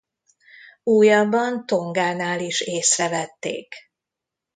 Újabban 0.83 1.65
Tongánál 1.65 2.39
is 2.39 2.61
észrevették. 2.61 3.75